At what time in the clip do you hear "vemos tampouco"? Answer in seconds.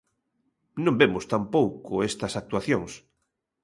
1.01-1.93